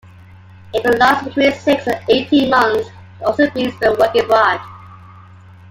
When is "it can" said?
0.73-0.97